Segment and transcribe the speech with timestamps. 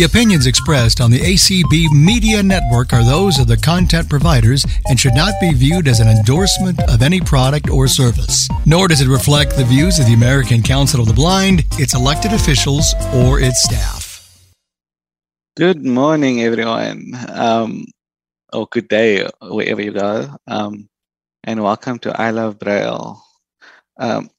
[0.00, 4.98] The opinions expressed on the ACB Media Network are those of the content providers and
[4.98, 8.48] should not be viewed as an endorsement of any product or service.
[8.64, 12.32] Nor does it reflect the views of the American Council of the Blind, its elected
[12.32, 14.26] officials, or its staff.
[15.54, 17.12] Good morning, everyone.
[17.28, 17.84] Um,
[18.54, 20.34] or good day, wherever you go.
[20.46, 20.88] Um,
[21.44, 23.22] and welcome to I Love Braille.
[23.98, 24.30] Um,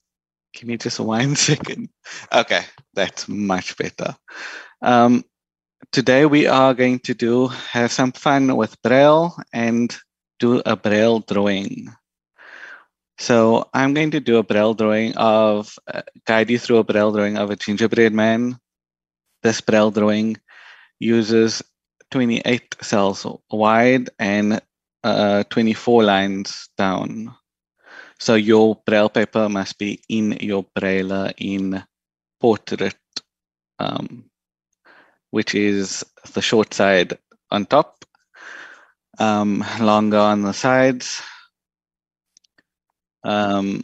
[0.56, 1.90] give me just one second.
[2.34, 2.64] Okay,
[2.96, 4.16] that's much better.
[4.82, 5.24] Um,
[5.92, 9.96] today we are going to do have some fun with Braille and
[10.40, 11.90] do a Braille drawing.
[13.18, 17.12] So I'm going to do a Braille drawing of, uh, guide you through a Braille
[17.12, 18.58] drawing of a gingerbread man.
[19.44, 20.38] This Braille drawing
[21.00, 21.62] uses
[22.12, 24.62] 28 cells wide and
[25.04, 27.34] uh, 24 lines down.
[28.20, 31.84] So your braille paper must be in your braille in
[32.40, 33.00] portrait,
[33.80, 34.26] um,
[35.32, 37.18] which is the short side
[37.50, 38.06] on top,
[39.20, 41.22] um, longer on the sides.
[43.24, 43.84] Um,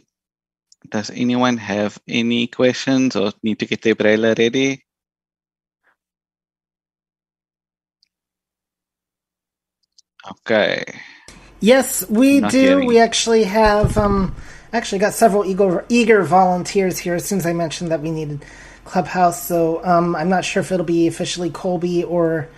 [0.88, 4.84] does anyone have any questions or need to get their braille ready?
[10.30, 10.84] Okay.
[11.60, 12.62] Yes, we Not do.
[12.62, 14.34] getting- We actually have um,
[14.72, 17.14] actually got several eager, eager volunteers here.
[17.14, 18.44] As soon as I mentioned that we needed
[18.88, 22.48] Clubhouse, so um, I'm not sure if it'll be officially Colby or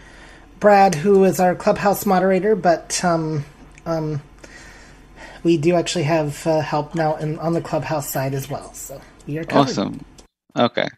[0.60, 3.44] Brad, who is our Clubhouse moderator, but um,
[3.86, 4.22] um,
[5.42, 8.72] we do actually have uh, help now in, on the Clubhouse side as well.
[8.74, 9.70] So you're covered.
[9.70, 10.04] Awesome.
[10.56, 10.88] Okay.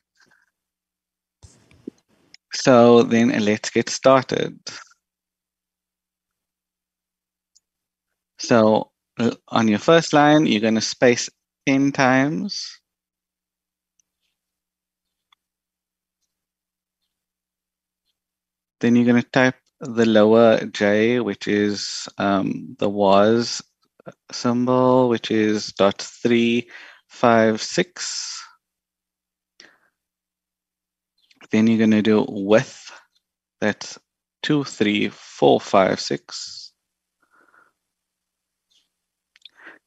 [2.55, 4.59] So then let's get started.
[8.39, 8.91] So
[9.49, 11.31] on your first line, you're going to space
[11.67, 12.81] 10 times.
[18.83, 23.63] Then you're going to type the lower J, which is um, the was
[24.33, 26.69] symbol, which is dot three
[27.07, 28.43] five six.
[31.53, 32.91] Then you're going to do with,
[33.61, 33.99] That's
[34.43, 36.73] two, three, four, five, six.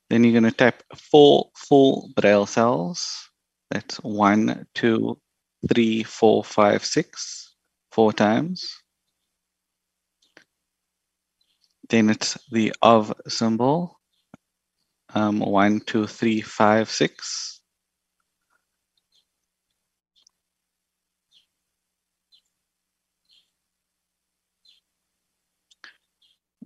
[0.09, 3.30] Then you're going to type four full braille cells.
[3.72, 5.20] That's one, two,
[5.68, 7.56] three, four, five, six,
[7.91, 8.84] four times.
[11.90, 14.00] Then it's the of symbol.
[15.13, 17.62] Um, one, two, three, five, six.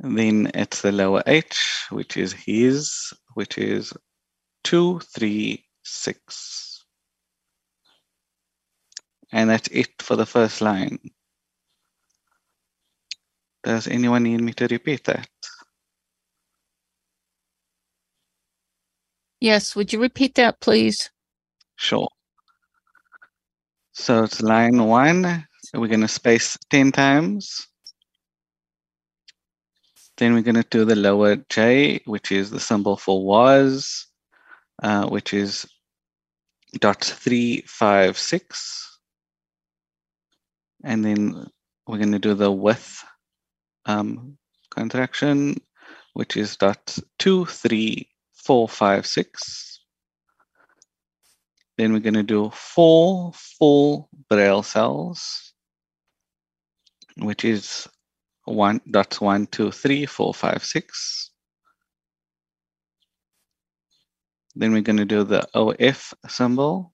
[0.02, 3.94] And then it's the lower h, which is his, which is
[4.64, 6.86] two, three, six.
[9.32, 11.00] And that's it for the first line.
[13.64, 15.28] Does anyone need me to repeat that?
[19.42, 21.10] Yes, would you repeat that, please?
[21.76, 22.10] Sure.
[23.94, 25.48] So it's line one.
[25.74, 27.68] We're going to space 10 times.
[30.18, 34.08] Then we're going to do the lower J, which is the symbol for was,
[34.84, 35.66] uh, which is
[36.80, 39.00] dot three five six.
[40.84, 41.48] And then
[41.88, 43.04] we're going to do the with
[43.90, 44.38] um,
[44.70, 45.56] contraction,
[46.14, 49.82] which is dot two three four five six.
[51.78, 55.54] Then we're going to do four full braille cells,
[57.18, 57.88] which is
[58.46, 61.32] one dots one, two, three, four, five, six.
[64.56, 66.94] Then we're going to do the OF symbol,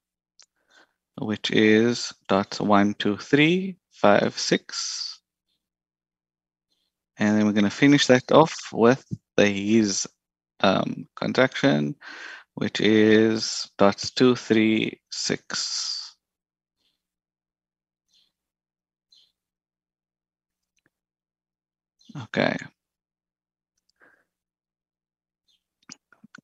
[1.20, 5.15] which is dots one, two, three, five, six.
[7.18, 9.06] And then we're going to finish that off with
[9.38, 10.08] the his
[10.62, 11.96] um, contraction,
[12.56, 16.16] which is dots two, three, six.
[22.24, 22.56] Okay.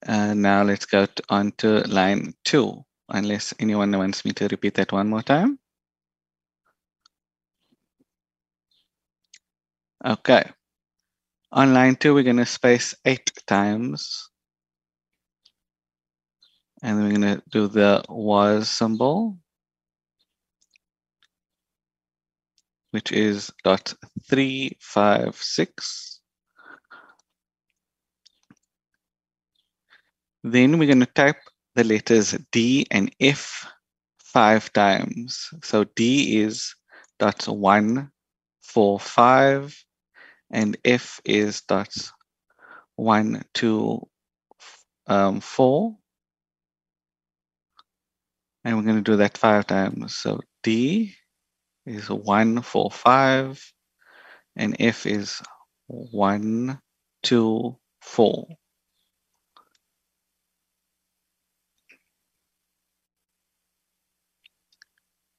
[0.04, 4.92] And now let's go on to line two, unless anyone wants me to repeat that
[4.92, 5.60] one more time.
[10.04, 10.44] Okay.
[11.54, 14.30] On line two, we're going to space eight times.
[16.82, 19.38] And then we're going to do the was symbol,
[22.92, 23.94] which is dot
[24.30, 26.22] three, five, six.
[30.44, 31.38] Then we're going to type
[31.76, 33.70] the letters D and F
[34.20, 35.50] five times.
[35.64, 36.74] So D is
[37.20, 38.10] dot one,
[38.62, 39.78] four, five,
[40.52, 42.12] and F is dots
[42.96, 44.08] one, two,
[45.08, 45.96] um, four.
[48.64, 50.16] And we're going to do that five times.
[50.16, 51.16] So D
[51.86, 53.64] is one, four, five,
[54.56, 55.42] and F is
[55.88, 56.80] one,
[57.24, 58.48] two, four.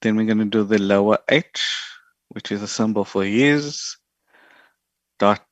[0.00, 1.64] Then we're going to do the lower H,
[2.30, 3.98] which is a symbol for years.
[5.18, 5.42] Dot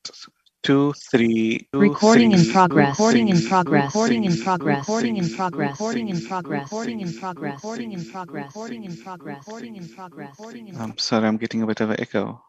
[0.63, 2.91] two, three, two, Recording in progress.
[2.91, 3.87] Recording in progress.
[3.87, 4.89] Recording in progress.
[4.89, 5.81] Recording in progress.
[5.81, 6.65] Recording in progress.
[6.65, 7.57] Recording in progress.
[7.65, 8.57] Recording in progress.
[8.57, 9.47] Recording in progress.
[9.47, 10.39] Recording in progress.
[10.39, 12.43] Recording in I'm sorry, I'm getting a bit of an echo.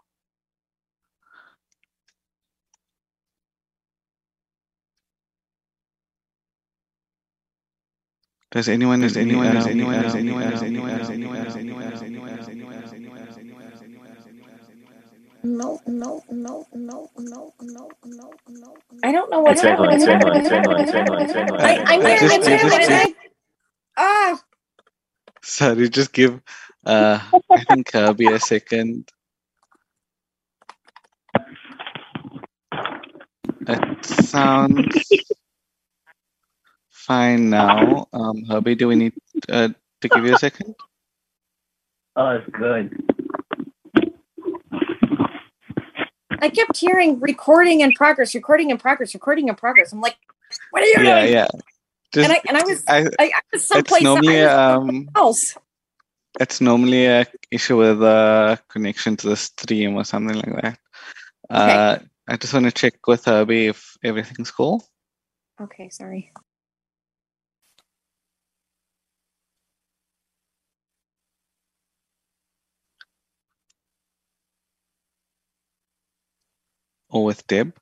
[8.52, 12.04] Does anyone, does anyone, does anyone, does anyone, does anyone, does anyone, does anyone, does
[12.04, 17.90] anyone, does anyone, does anyone, does anyone, does anyone, No, no, no, no, no, no,
[18.04, 18.76] no, no.
[19.04, 19.96] I don't know what's It's Ringling, happening.
[19.96, 21.60] it's Ringling, it's Ringling, it's Ringling, it's Ringling.
[21.60, 23.08] I, I'm I hearing just- it's I just happening.
[23.08, 23.16] did-
[23.98, 24.42] I, ah,
[25.44, 26.40] Sorry, just give,
[26.86, 27.20] uh,
[27.52, 29.10] I think Kirby a second.
[33.68, 35.06] It sounds
[36.90, 38.08] fine now.
[38.14, 39.14] Um, Herbie, do we need
[39.50, 39.70] uh,
[40.02, 40.76] to give you a second?
[42.16, 43.04] Oh, it's good.
[46.42, 49.94] I kept hearing recording in progress, recording in progress, recording in progress.
[49.94, 50.18] I'm like,
[50.72, 51.34] what are you Yeah, doing?
[51.34, 51.48] yeah.
[52.14, 55.56] Just, And I and I was I, I, I was someplace normally um, else.
[56.42, 60.80] it's normally a issue with a connection to the stream or something like that.
[61.50, 64.84] Uh, I just want to check with Herbie if everything's cool.
[65.62, 66.32] Okay, sorry.
[77.12, 77.76] Or with Deb.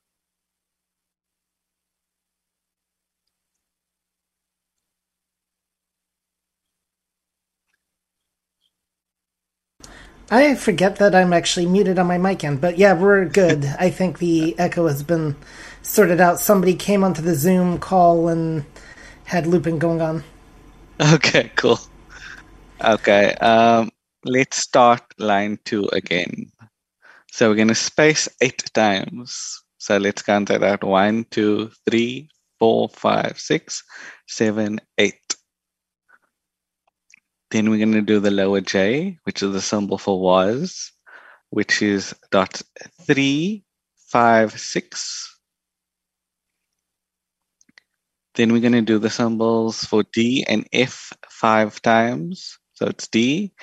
[10.32, 13.66] I forget that I'm actually muted on my mic end, but yeah, we're good.
[13.80, 15.36] I think the echo has been
[15.82, 16.40] sorted out.
[16.40, 18.66] Somebody came onto the Zoom call and
[19.26, 20.24] had looping going on.
[21.14, 21.80] Okay, cool.
[22.84, 23.90] Okay, um,
[24.26, 26.52] let's start line two again.
[27.32, 29.62] So we're going to space eight times.
[29.78, 30.84] So let's count that out.
[30.84, 32.30] One, two, three,
[32.60, 33.84] four, five, six,
[34.28, 35.36] seven, eight.
[37.52, 40.92] Then we're going to do the lower J, which is the symbol for was,
[41.50, 42.62] which is dot
[43.02, 43.64] three,
[43.96, 45.36] five, six.
[48.36, 52.58] Then we're going to do the symbols for D and F five times.
[52.74, 53.54] So it's D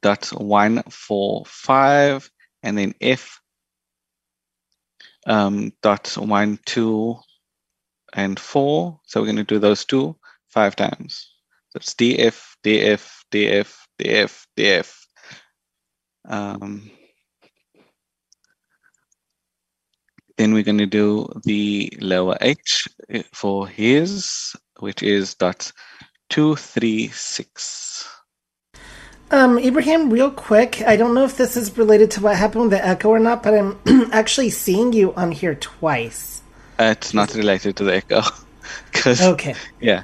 [0.00, 2.30] dot one, four, five,
[2.62, 3.40] and then F
[5.26, 7.16] um, dot one, two,
[8.14, 9.00] and four.
[9.04, 10.16] So we're going to do those two
[10.48, 11.30] five times.
[11.70, 15.06] So it's DF, DF, DF, DF, DF.
[16.28, 16.90] Um,
[20.36, 22.88] then we're going to do the lower h
[23.32, 25.70] for his, which is dot
[26.28, 28.08] two, three, six.
[29.30, 32.70] Um, Ibrahim, real quick, I don't know if this is related to what happened with
[32.70, 33.78] the echo or not, but I'm
[34.12, 36.42] actually seeing you on here twice.
[36.78, 38.22] Uh, it's not related to the echo.
[39.06, 39.54] Okay.
[39.80, 40.02] yeah,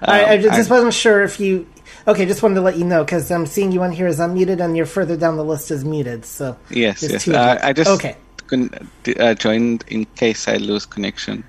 [0.00, 1.66] I, I Um, just, just wasn't sure if you.
[2.06, 4.60] Okay, just wanted to let you know because I'm seeing you on here as unmuted
[4.60, 6.24] and you're further down the list as muted.
[6.24, 7.26] So yes, yes.
[7.26, 7.58] Uh.
[7.60, 8.16] I just okay.
[8.46, 8.74] couldn't
[9.18, 11.42] uh, joined in case I lose connection.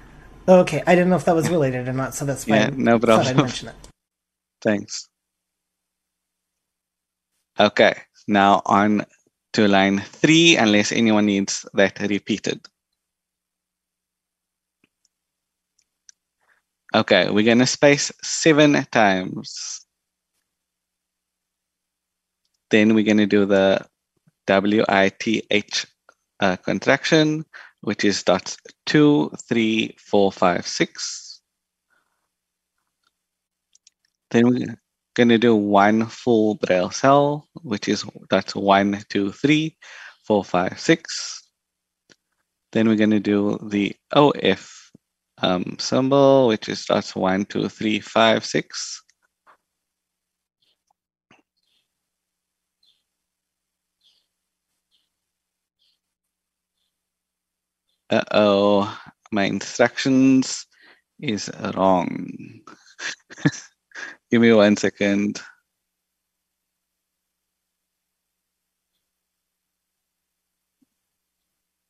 [0.47, 2.57] Okay, I didn't know if that was related or not, so that's fine.
[2.57, 3.75] Yeah, no Thought I'd mention it.
[4.61, 5.07] Thanks.
[7.59, 7.95] Okay,
[8.27, 9.03] now on
[9.53, 12.61] to line three, unless anyone needs that repeated.
[16.93, 19.85] Okay, we're going to space seven times.
[22.69, 23.85] Then we're going to do the
[24.47, 25.85] WITH
[26.39, 27.43] uh, contraction,
[27.81, 31.41] which is dots two, three, four, five, six.
[34.29, 34.77] Then we're
[35.17, 39.75] going to do one full braille cell, which is that's one, two, three,
[40.23, 41.49] four, five, six.
[42.71, 44.91] Then we're going to do the OF
[45.41, 49.01] um, symbol, which is that's one, two, three, five, six.
[58.11, 58.97] Uh-oh,
[59.31, 60.67] my instructions
[61.19, 62.61] is wrong.
[64.31, 65.41] Give me one second.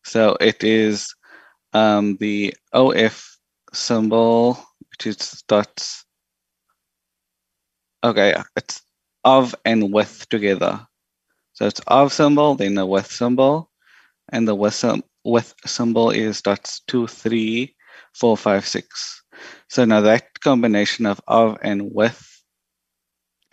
[0.05, 1.13] So it is
[1.73, 3.37] um, the OF
[3.73, 4.53] symbol,
[4.91, 6.05] which is dots.
[8.03, 8.81] Okay, it's
[9.23, 10.87] of and with together.
[11.53, 13.71] So it's of symbol, then the with symbol,
[14.29, 14.83] and the with,
[15.25, 17.75] with symbol is dots two, three,
[18.13, 19.23] four, five, six.
[19.69, 22.41] So now that combination of of and with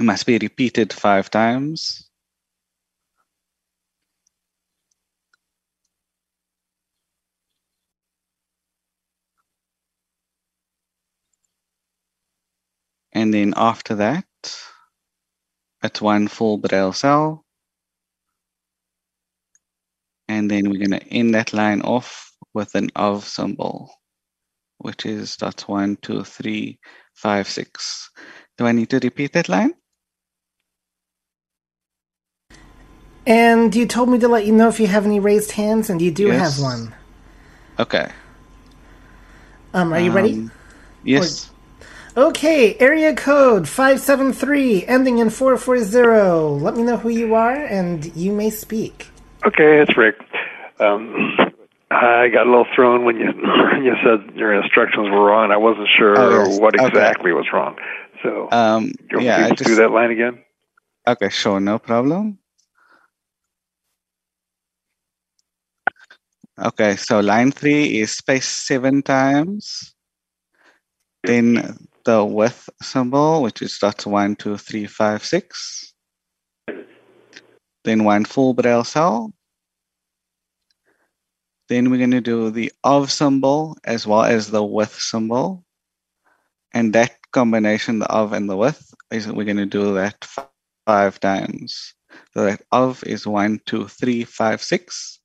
[0.00, 2.08] must be repeated five times.
[13.12, 14.26] And then after that,
[15.82, 17.44] it's one full braille cell.
[20.26, 23.92] And then we're going to end that line off with an of symbol,
[24.84, 26.78] which is dots one, two, three,
[27.14, 28.10] five, six.
[28.58, 29.72] Do I need to repeat that line?
[33.26, 36.02] And you told me to let you know if you have any raised hands, and
[36.02, 36.56] you do Yes.
[36.56, 36.94] have one.
[37.78, 38.10] Okay.
[39.72, 40.34] Um, are you ready?
[40.34, 40.50] Um,
[41.02, 41.50] Yes.
[42.16, 46.62] Okay, area code 573, ending in 440.
[46.62, 49.08] Let me know who you are, and you may speak.
[49.44, 50.16] Okay, it's Rick.
[50.78, 51.36] Um,
[51.94, 53.26] I got a little thrown when you
[53.82, 55.50] you said your instructions were wrong.
[55.52, 56.60] I wasn't sure Oh, yes.
[56.60, 56.88] what Okay.
[56.88, 57.76] exactly was wrong.
[58.22, 60.42] So, Um, you yeah, just, do that line again.
[61.06, 62.38] Okay, sure, no problem.
[66.58, 69.94] Okay, so line three is space seven times.
[71.24, 75.92] Then the with symbol, which is dots one, two, three, five, six.
[77.84, 79.32] Then one full braille cell.
[81.68, 85.64] Then we're going to do the of symbol as well as the with symbol.
[86.72, 90.26] And that combination, the of and the with, is we're going to do that
[90.86, 91.94] five times.
[92.34, 95.20] So that of is one, two, three, five, six.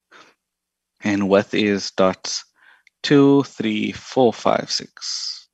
[1.01, 2.46] And with is dots
[3.03, 5.48] two, three, four, five, six.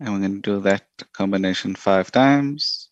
[0.00, 2.90] And we're going to do that combination five times.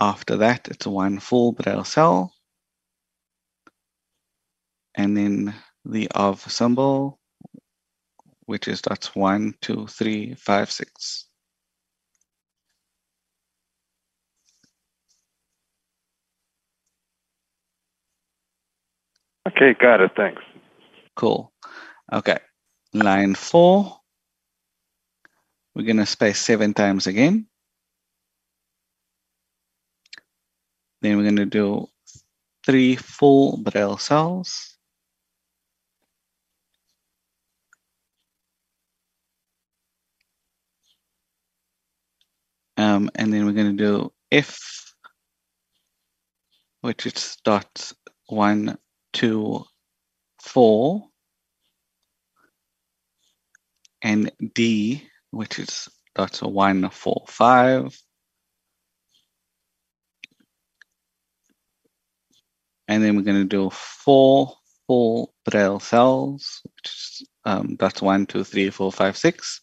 [0.00, 2.32] After that, it's one full braille cell.
[4.96, 7.18] And then the of symbol,
[8.46, 11.26] which is dots one, two, three, five, six.
[19.48, 20.12] Okay, got it.
[20.16, 20.42] Thanks.
[21.16, 21.52] Cool.
[22.12, 22.38] Okay.
[22.92, 24.00] Line four.
[25.74, 27.46] We're going to space seven times again.
[31.02, 31.88] Then we're going to do
[32.64, 34.73] three full braille cells.
[42.84, 44.60] Um, and then we're going to do if,
[46.82, 47.92] which is dot
[48.26, 48.76] one,
[49.14, 49.64] two,
[50.42, 51.08] four,
[54.02, 57.98] and D, which is dot one, four, five.
[62.86, 64.52] And then we're going to do four
[64.86, 69.62] full braille cells, which is um, dot one, two, three, four, five, six,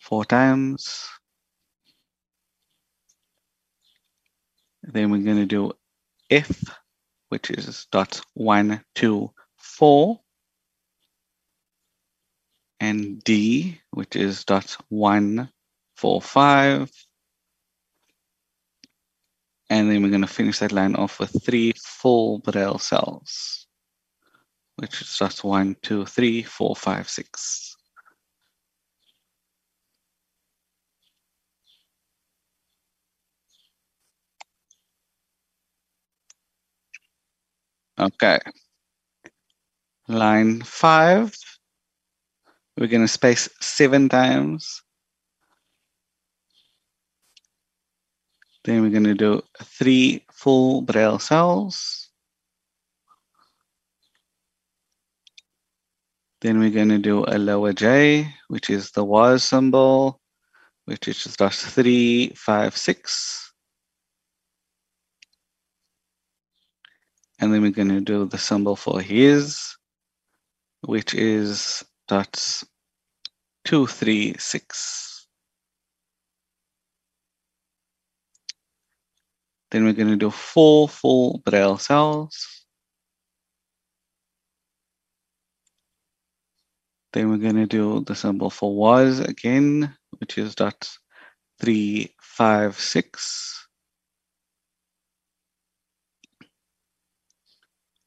[0.00, 1.06] four times.
[4.90, 5.72] Then we're going to do
[6.30, 6.62] if,
[7.28, 10.20] which is dot one, two, four,
[12.80, 15.50] and D, which is dot one,
[15.96, 16.90] four, five.
[19.68, 23.66] And then we're going to finish that line off with three full braille cells,
[24.76, 27.76] which is dot one, two, three, four, five, six.
[38.00, 38.38] Okay.
[40.06, 41.34] Line five,
[42.76, 44.82] we're going to space seven times.
[48.64, 52.10] Then we're going to do three full braille cells.
[56.40, 60.20] Then we're going to do a lower J, which is the was symbol,
[60.84, 63.47] which is just three, five, six.
[67.38, 69.76] And then we're going to do the symbol for his,
[70.82, 72.64] which is dots
[73.64, 75.26] two, three, six.
[79.70, 82.64] Then we're going to do four full braille cells.
[87.12, 90.90] Then we're going to do the symbol for was again, which is dot
[91.60, 93.67] three, five, six.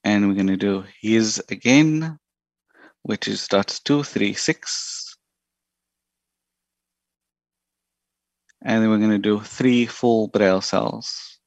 [0.03, 2.17] And we're going to do his again,
[3.03, 5.15] which is dots two, three, six.
[8.63, 11.39] And then we're going to do three full braille cells.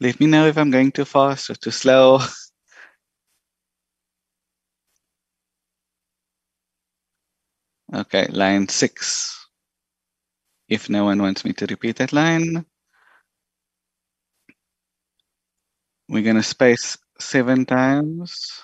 [0.00, 2.20] Let me know if I'm going too fast or too slow.
[7.94, 9.48] Okay, line six.
[10.66, 12.64] If no one wants me to repeat that line,
[16.12, 18.62] we're going to space seven times.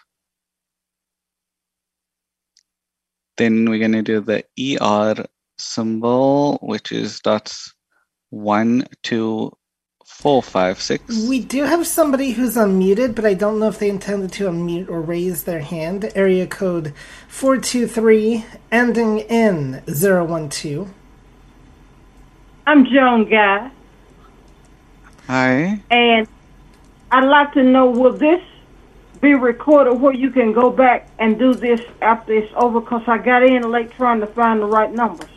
[3.38, 4.44] Then we're going to do the
[4.78, 5.24] ER
[5.56, 7.72] symbol, which is dots
[8.28, 9.56] one, two,
[10.04, 11.26] four, five, six.
[11.26, 14.90] We do have somebody who's unmuted, but I don't know if they intended to unmute
[14.90, 16.12] or raise their hand.
[16.14, 16.92] Area code
[17.28, 20.90] 423, ending in 012.
[22.66, 23.70] I'm Joan Guy,
[25.26, 25.80] Hi.
[25.90, 26.28] and
[27.10, 28.42] I'd like to know will this
[29.20, 32.80] be recorded where you can go back and do this after it's over?
[32.80, 35.30] Because I got in late trying to find the right numbers.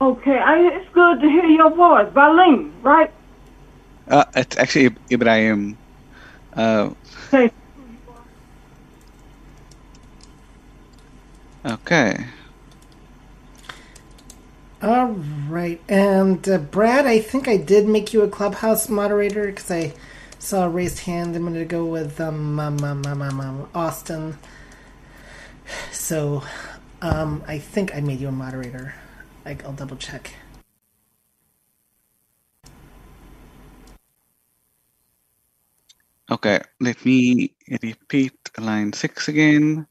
[0.00, 2.12] Okay, I, it's good to hear your voice.
[2.14, 3.12] Baleen, right?
[4.08, 5.78] Uh, it's actually Ibrahim.
[6.54, 6.90] Uh,
[7.34, 7.52] Okay.
[11.64, 12.26] okay.
[14.82, 15.08] All
[15.48, 15.82] right.
[15.88, 19.94] And uh, Brad, I think I did make you a clubhouse moderator because I
[20.38, 24.38] saw a raised hand a minute ago with um, um, um, um, um, um, Austin.
[25.92, 26.44] So
[27.02, 28.94] um, I think I made you a moderator.
[29.48, 30.34] I, I'll double check.
[36.30, 39.86] Okay, let me repeat line six again.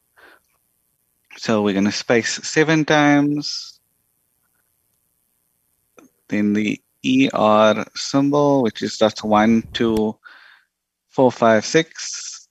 [1.37, 3.79] So we're going to space seven times.
[6.27, 10.15] Then the ER symbol, which is that's one, two,
[11.09, 12.47] four, five, six.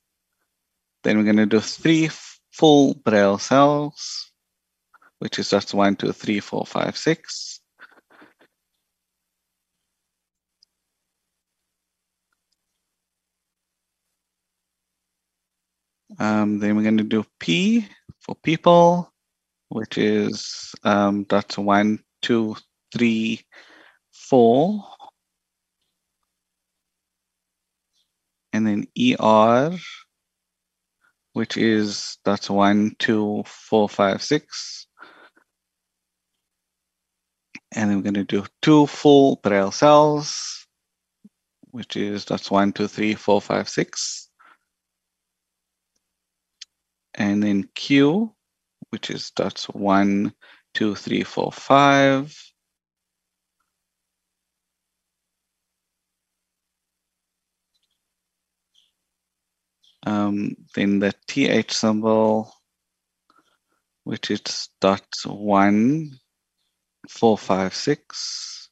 [1.03, 2.09] Then we're going to do three
[2.51, 4.26] full braille cells,
[5.19, 7.61] which is just one, two, three, four, five, six.
[16.19, 17.87] Um, then we're going to do P
[18.21, 19.11] for people,
[19.69, 22.55] which is um, that's one, two,
[22.93, 23.45] three,
[24.11, 24.83] four.
[28.53, 29.77] And then ER,
[31.33, 34.86] which is that's one, two, four, five, six.
[37.77, 40.65] And then we're going to do two full braille cells,
[41.71, 44.27] which is that's one, two, three, four, five, six
[47.17, 48.33] and then Q,
[48.91, 50.33] which is dots one,
[50.73, 52.33] two, three, four, five.
[60.05, 62.53] Um, then the TH symbol,
[64.03, 66.11] which is dots one,
[67.09, 68.69] four, five, six.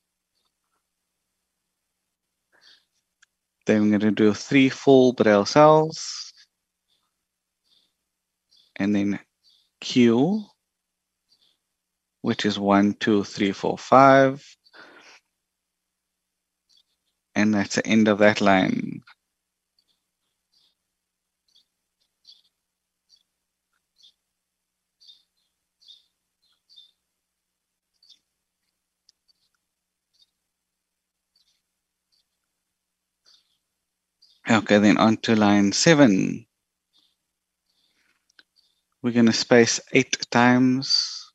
[3.65, 6.33] Then we're going to do three full braille cells
[8.75, 9.19] and then
[9.81, 10.45] Q,
[12.21, 14.45] which is one, two, three, four, five.
[17.35, 19.01] And that's the end of that line.
[34.55, 36.45] Okay, then on to line seven.
[39.03, 41.29] We're going to space eight times.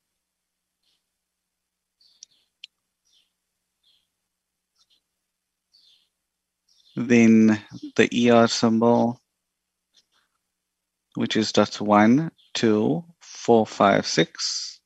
[6.97, 7.61] Then
[7.97, 9.21] the ER symbol,
[11.17, 14.81] which is dots one, two, four, five, six.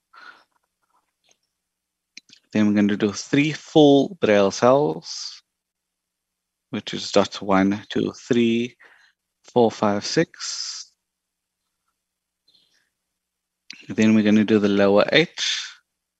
[2.52, 5.43] Then we're going to do three full braille cells,
[6.74, 8.76] which is dots one, two, three,
[9.44, 10.90] four, five, six.
[13.88, 15.64] Then we're going to do the lower H,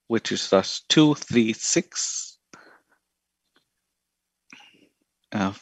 [0.06, 2.38] which is thus two, three, six.
[5.32, 5.52] Uh,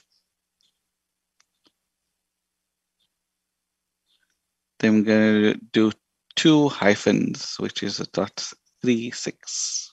[4.80, 5.90] then we're going to do
[6.36, 8.46] two hyphens, which is a dot
[8.82, 9.91] three six.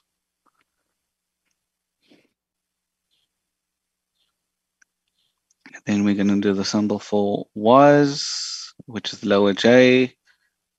[5.89, 10.13] Then we're going to do the symbol for was, which is lower j,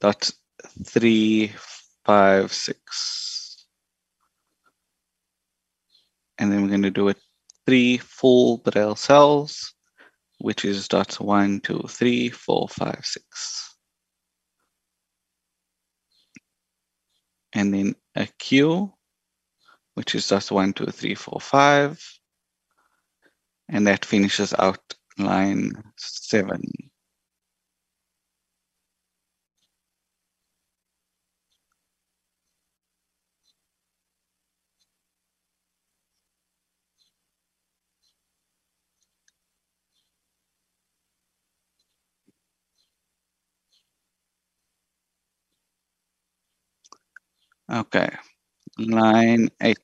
[0.01, 0.31] dot
[0.85, 1.53] three
[2.05, 3.67] five six.
[6.39, 7.17] And then we're going to do it
[7.67, 9.75] three full Braille cells,
[10.39, 13.75] which is dot one, two, three, four, five, six.
[17.53, 18.93] And then a Q,
[19.95, 22.01] which is dot one, two, three, four, five.
[23.69, 24.79] And that finishes out
[25.25, 26.63] line seven.
[47.71, 48.11] Okay,
[48.79, 49.79] line eight.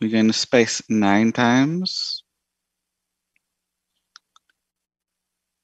[0.00, 2.24] We're going to space nine times.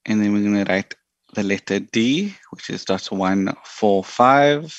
[0.05, 0.95] And then we're going to write
[1.33, 4.75] the letter D, which is dot one, four, five.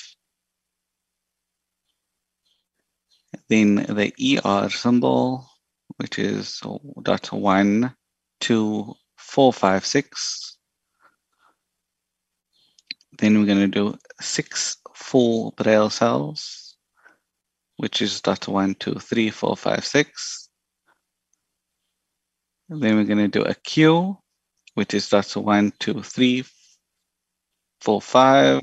[3.49, 4.13] Then the
[4.45, 5.49] ER symbol,
[5.97, 6.61] which is
[7.01, 7.95] dot one,
[8.39, 10.57] two, four, five, six.
[13.17, 16.75] Then we're going to do six full Braille cells,
[17.77, 20.49] which is dot one, two, three, four, five, six.
[22.69, 24.17] Then we're going to do a Q,
[24.77, 26.45] which is dot one, two, three,
[27.81, 28.61] four, five.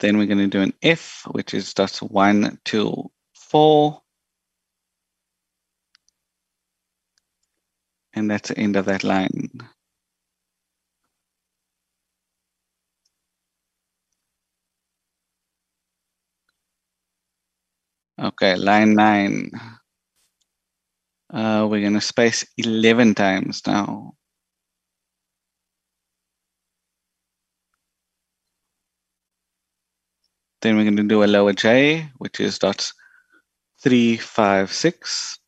[0.00, 4.02] Then we're going to do an if, which is dot one, two, four.
[8.14, 9.48] And that's the end of that line.
[18.20, 19.52] Okay, line nine.
[21.30, 24.14] Uh, we're going to space 11 times now.
[30.62, 32.92] Then we're going to do a lower j, which is dots
[33.80, 35.38] three, five, six.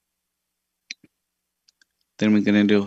[2.18, 2.86] Then we're going to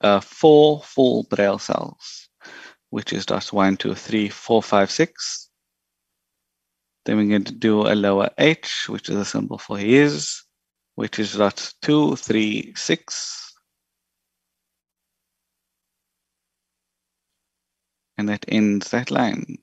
[0.00, 2.28] uh, four full Braille cells,
[2.90, 5.50] which is dots one, two, three, four, five, six.
[7.04, 10.45] Then we're going to do a lower h, which is a symbol for his,
[10.96, 13.54] which is dot two, three, six.
[18.18, 19.58] And that ends that line.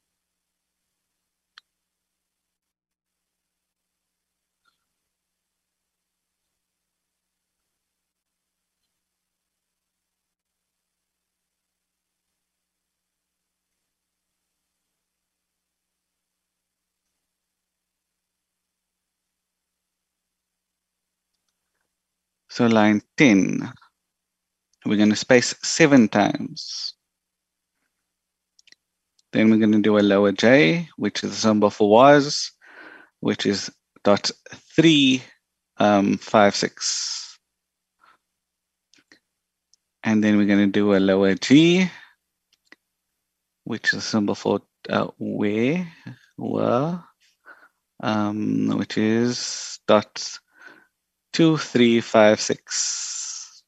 [22.53, 23.67] So line 10,
[24.85, 26.93] we're going to space seven times.
[29.31, 32.51] Then we're going to do a lower j, which is the symbol for was,
[33.21, 33.71] which is
[34.03, 34.29] dot
[34.75, 35.23] three
[35.77, 37.39] um, five six.
[40.03, 41.89] And then we're going to do a lower g,
[43.63, 44.61] which is a symbol for
[44.91, 45.91] uh, where,
[46.37, 47.03] were,
[48.03, 50.37] um, which is dot
[51.33, 53.63] two, three, five, six.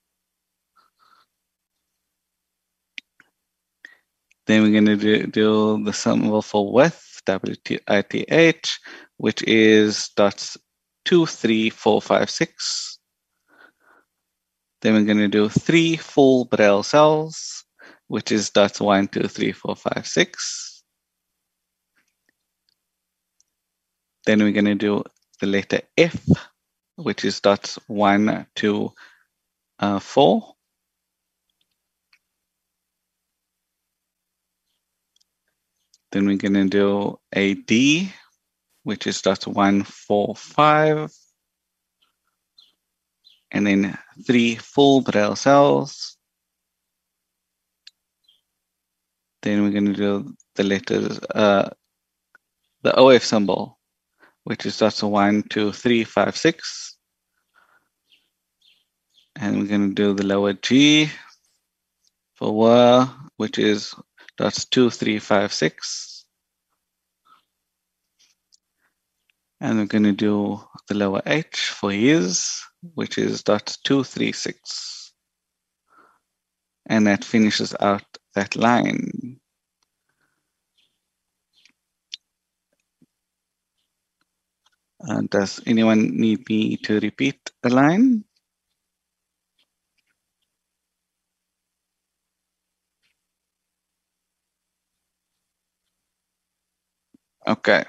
[4.47, 8.79] Then we're going to do, do the symbol for width, WITH,
[9.17, 10.57] which is dots
[11.03, 12.99] two, three, four, five, six.
[14.81, 17.63] Then we're going to do three full Braille cells,
[18.07, 20.83] which is dots one, two, three, four, five, six.
[24.27, 25.03] Then we're going to do
[25.39, 26.19] the letter F,
[26.95, 28.93] which is dots one, two,
[29.79, 30.55] uh, four.
[36.11, 38.13] Then we're going to do a D,
[38.83, 41.11] which is dots one, four, five.
[43.51, 46.17] And then three full Braille cells.
[49.41, 51.69] Then we're going to do the letters, uh,
[52.81, 53.74] the OF symbol,
[54.45, 56.97] which is dots one, two, three, five, six.
[59.37, 61.11] And we're going to do the lower G
[62.35, 63.95] for were, which is
[64.37, 66.25] dots two, three, five, six.
[69.61, 72.61] And we're going to do the lower H for his,
[72.95, 75.05] which is dot two, three, six.
[76.87, 78.03] and that finishes out
[78.35, 79.39] that line.
[85.07, 88.23] Uh, does anyone need me to repeat the line?
[97.47, 97.83] Okay.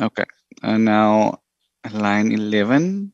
[0.00, 0.24] Okay,
[0.62, 1.40] and now
[1.92, 3.12] line 11.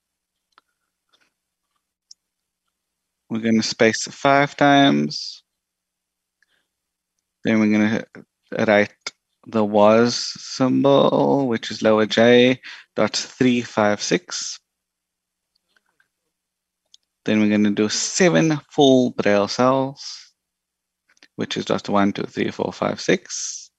[3.31, 5.43] We're going to space five times.
[7.45, 8.07] Then we're going to
[8.53, 9.13] write
[9.47, 12.61] the was symbol, which is lower j
[12.95, 14.59] dot 356.
[17.25, 20.33] Then we're going to do seven full braille cells,
[21.35, 23.71] which is just one, two, three, four, five, six.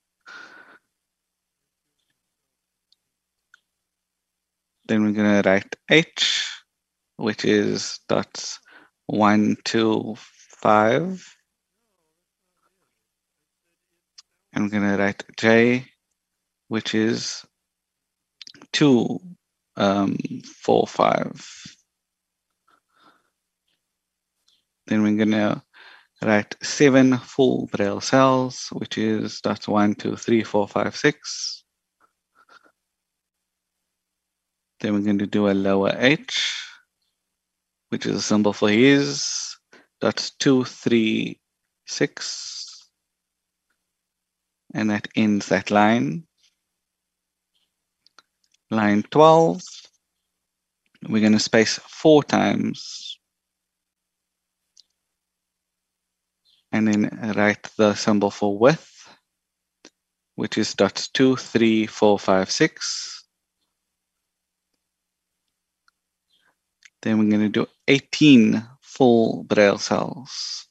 [4.86, 6.46] Then we're going to write h,
[7.18, 8.60] which is dots
[9.08, 11.26] one, two, five.
[14.47, 15.86] And I'm going to write j,
[16.68, 17.46] which is
[18.74, 19.20] two,
[19.76, 20.18] um,
[20.64, 21.48] four, five.
[24.88, 25.62] Then we're going to
[26.24, 31.64] write seven full braille cells, which is that's one, two, three, four, five, six.
[34.80, 36.52] Then we're going to do a lower h,
[37.90, 39.56] which is a symbol for his.
[40.02, 41.40] That's two, three,
[41.86, 42.67] six.
[44.74, 46.24] And that ends that line.
[48.70, 49.62] Line 12,
[51.08, 53.18] we're going to space four times.
[56.72, 58.92] And then write the symbol for with,
[60.36, 63.24] which is dots two, three, four, five, six.
[67.02, 70.67] Then we're going to do 18 full braille cells,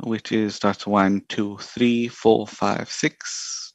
[0.00, 3.72] which is that's one, two, three, four, five, six.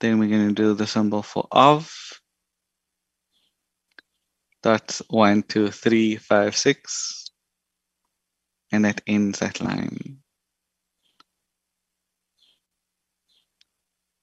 [0.00, 1.92] Then we're going to do the symbol for of.
[4.62, 7.24] That's one, two, three, five, six.
[8.72, 10.18] And that ends that line.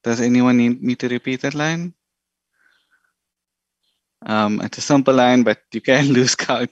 [0.04, 1.94] Does anyone need me to repeat that line?
[4.26, 6.72] Um, it's a simple line, but you can lose count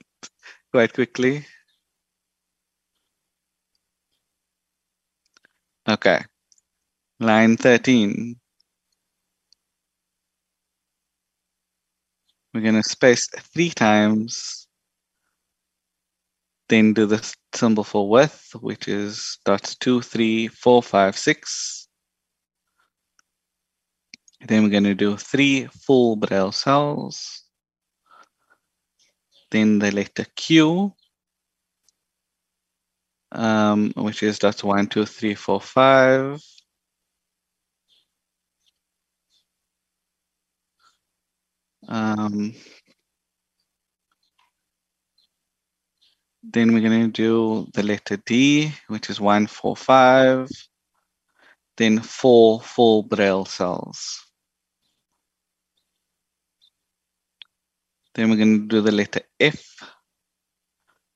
[0.71, 1.45] quite quickly.
[5.87, 6.23] Okay.
[7.19, 8.35] Line 13.
[12.53, 14.67] We're going to space three times,
[16.67, 21.87] then do the symbol for with, which is dots two, three, four, five, six.
[24.47, 27.40] Then we're going to do three full braille cells.
[29.51, 30.93] Then the letter Q,
[33.33, 36.41] um, which is dots one, two, three, four, five.
[41.87, 42.53] Um,
[46.43, 50.49] then we're going to do the letter D, which is one, four, five.
[51.77, 54.30] Then four full braille cells.
[58.13, 59.63] Then we're going to do the letter F,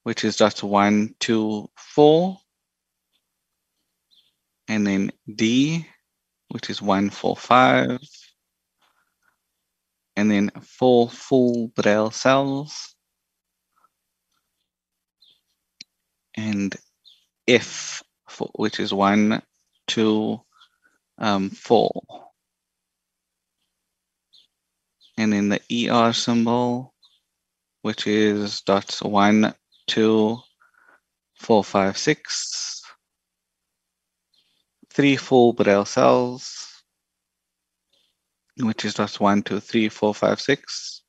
[0.04, 2.38] which is just one, two, four.
[4.68, 5.86] And then D,
[6.50, 8.00] which is one, four, five.
[10.16, 12.96] And then four full braille cells.
[16.36, 16.76] And
[17.48, 18.02] F,
[18.56, 19.42] which is one,
[19.88, 20.42] two,
[21.18, 21.92] um, four
[25.18, 26.94] and then the ER symbol,
[27.82, 29.54] which is dots one,
[29.88, 30.38] two,
[31.36, 32.82] four, five, six,
[34.90, 36.84] three full braille cells,
[38.58, 41.02] which is dots one, two, three, four, five, six,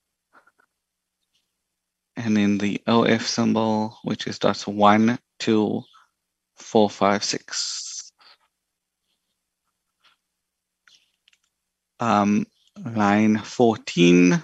[2.16, 5.82] and then the OF symbol, which is dots one, two,
[6.56, 8.12] four, five, six.
[11.98, 12.46] Um,
[12.94, 14.42] line 14.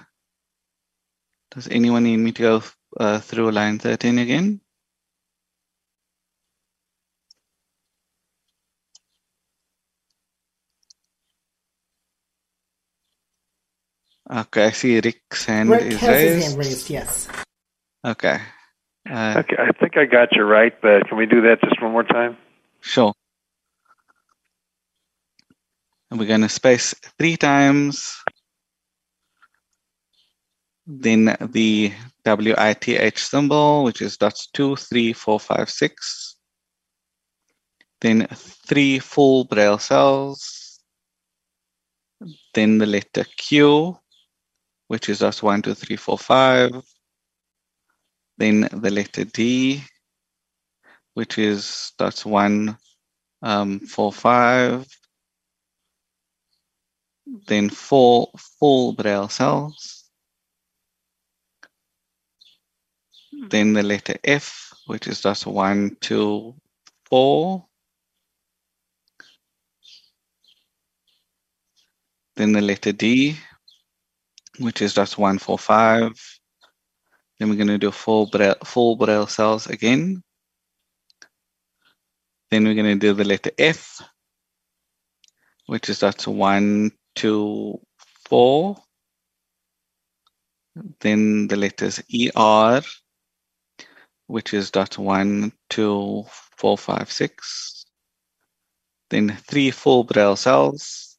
[1.51, 2.63] Does anyone need me to go
[2.99, 4.59] uh, through line 13 again?
[14.29, 16.35] Okay, I see Rick's hand Rick is has raised.
[16.35, 17.27] his hand raised, yes.
[18.05, 18.39] Okay.
[19.09, 21.91] Uh, Okay, I think I got you right, but can we do that just one
[21.91, 22.37] more time?
[22.81, 23.13] Sure.
[26.09, 28.23] And we're going to space three times.
[30.85, 31.93] Then the
[32.25, 36.35] WITH symbol, which is dots two, three, four, five, six.
[38.01, 40.81] Then three full braille cells.
[42.53, 43.97] Then the letter Q,
[44.87, 46.71] which is dots one, two, three, four, five.
[48.37, 49.83] Then the letter D,
[51.13, 52.77] which is dots one,
[53.41, 54.85] um, four, five.
[57.47, 60.02] Then four full braille cells.
[63.49, 66.55] Then the letter F, which is just one, two,
[67.05, 67.65] four.
[72.35, 73.37] Then the letter D,
[74.59, 76.13] which is just one, four, five.
[77.37, 80.23] Then we're going to do full braille, full braille cells again.
[82.49, 84.01] Then we're going to do the letter F,
[85.65, 87.79] which is just one, two,
[88.29, 88.77] four.
[91.01, 92.81] Then the letters ER,
[94.27, 96.23] which is dot one, two,
[96.57, 97.85] four, five, six.
[99.09, 101.17] Then three full braille cells.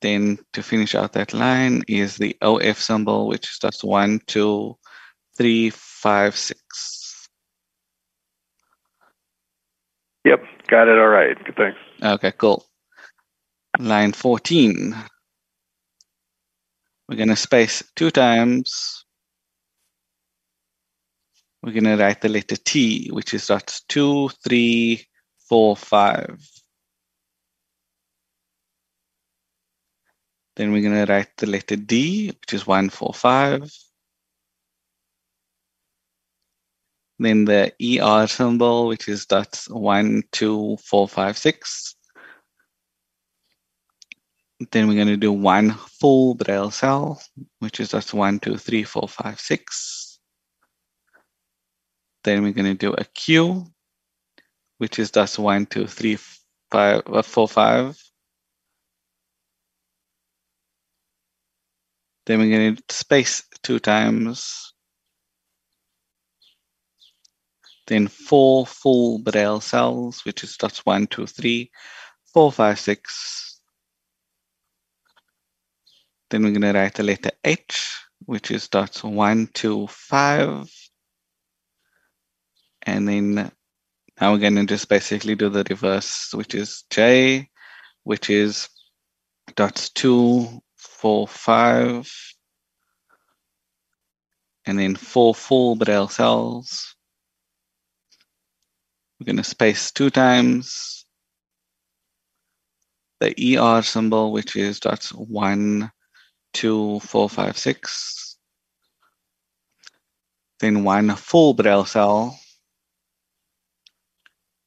[0.00, 4.76] Then to finish out that line is the OF symbol, which is dot one, two,
[5.36, 7.28] three, five, six.
[10.24, 10.98] Yep, got it.
[10.98, 11.36] All right.
[11.44, 11.78] Good, thanks.
[12.02, 12.64] Okay, cool.
[13.78, 14.94] Line 14.
[17.08, 19.03] We're going to space two times.
[21.64, 25.06] We're going to write the letter T, which is dots two, three,
[25.48, 26.38] four, five.
[30.56, 33.72] Then we're going to write the letter D, which is one, four, five.
[37.18, 41.96] Then the ER symbol, which is dots one, two, four, five, six.
[44.70, 47.22] Then we're going to do one full braille cell,
[47.60, 50.03] which is just one, two, three, four, five, six.
[52.24, 53.66] Then we're going to do a Q,
[54.78, 56.18] which is just one, two, three,
[56.70, 58.02] five, uh, four, five.
[62.26, 64.72] Then we're going to space two times.
[67.86, 71.70] Then four full braille cells, which is just one, two, three,
[72.32, 73.60] four, five, six.
[76.30, 80.70] Then we're going to write the letter H, which is dots one, two, five.
[82.84, 83.50] And then
[84.20, 87.48] now we're going to just basically do the reverse, which is J,
[88.04, 88.68] which is
[89.56, 92.10] dots two, four, five.
[94.66, 96.94] And then four full braille cells.
[99.18, 101.04] We're going to space two times.
[103.20, 105.90] The ER symbol, which is dots one,
[106.52, 108.36] two, four, five, six.
[110.60, 112.38] Then one full braille cell.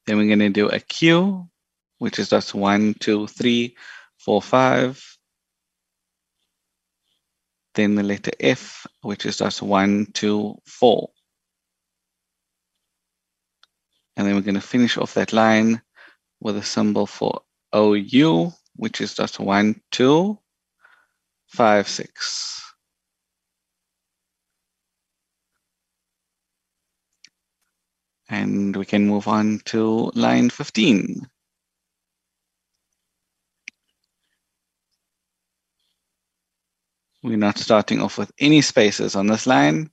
[0.08, 1.50] Then we're going to do a Q,
[1.98, 3.76] which is dots one, two, three,
[4.16, 5.04] four, five.
[7.74, 11.10] Then the letter F, which is dots one, two, four.
[14.16, 15.82] And then we're going to finish off that line
[16.40, 17.42] with a symbol for
[17.76, 20.38] OU, which is just one, two,
[21.48, 22.67] five, six.
[28.28, 31.26] And we can move on to line 15.
[37.22, 39.90] We're not starting off with any spaces on this line.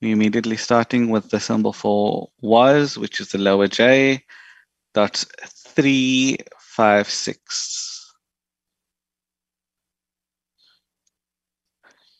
[0.00, 4.24] We're immediately starting with the symbol for was, which is the lower J,
[4.94, 8.12] dot three, five, six.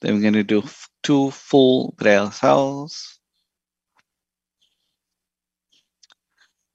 [0.01, 0.63] Then we're going to do
[1.03, 3.12] two full braille cells.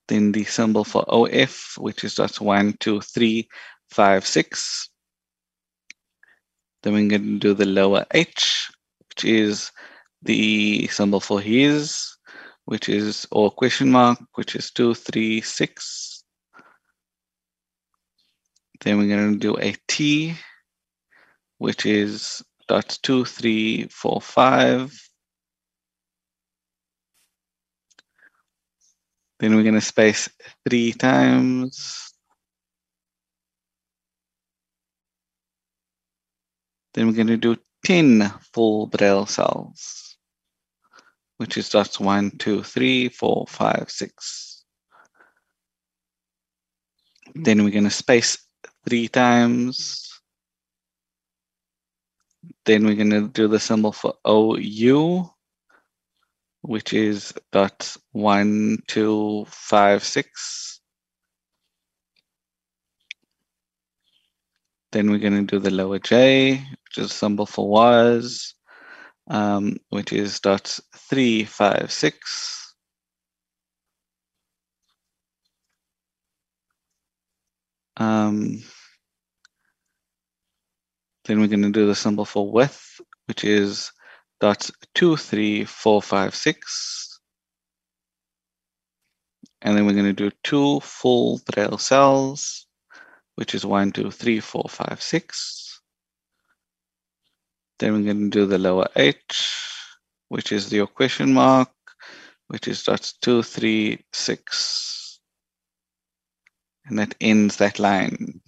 [0.08, 3.50] Then the symbol for OF, which is just one, two, three,
[3.90, 4.90] five, six.
[6.84, 8.72] Then we're going to do the lower H,
[9.10, 9.72] which is
[10.22, 12.16] the symbol for his,
[12.66, 16.24] which is or question mark, which is two, three, six.
[18.82, 20.36] Then we're going to do a T,
[21.58, 24.94] which is dot two, three, four, five.
[29.40, 30.30] Then we're going to space
[30.68, 32.12] three times.
[36.94, 40.18] Then we're going to do 10 full braille cells,
[41.38, 44.64] which is dots one, two, three, four, five, six.
[47.36, 48.40] Then we're going to space
[48.90, 50.20] three times.
[52.66, 55.30] Then we're going to do the symbol for OU,
[56.62, 60.82] which is dot one, two, five, six.
[64.92, 68.56] Then we're going to do the lower J, which is symbol for was,
[69.30, 72.76] um, which is dot three, five, six.
[77.98, 78.64] Um,
[81.26, 83.92] then we're going to do the symbol for with, which is
[86.02, 87.20] five, six.
[89.62, 92.68] And then we're going to do two full braille cells,
[93.36, 95.82] which is one, two, three, four, five, six.
[97.80, 99.54] Then we're going to do the lower h,
[100.30, 101.70] which is your question mark,
[102.48, 105.20] which is dot two, three, six.
[106.86, 108.42] And that ends that line.